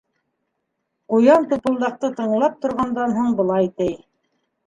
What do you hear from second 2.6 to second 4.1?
торғандан һуң, былай ти: